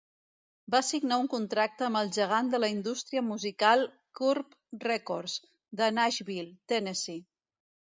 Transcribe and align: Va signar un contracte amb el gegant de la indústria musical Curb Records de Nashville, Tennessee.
Va 0.75 0.79
signar 0.87 1.19
un 1.23 1.29
contracte 1.33 1.85
amb 1.89 1.99
el 1.99 2.09
gegant 2.17 2.49
de 2.55 2.61
la 2.65 2.71
indústria 2.77 3.25
musical 3.29 3.87
Curb 4.23 4.59
Records 4.91 5.41
de 5.83 5.95
Nashville, 6.03 6.53
Tennessee. 6.77 7.27